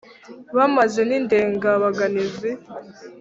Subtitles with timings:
[0.57, 2.49] bamaze n’indengabaganizi